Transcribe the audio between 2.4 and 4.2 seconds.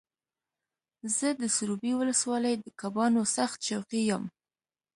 د کبانو سخت شوقي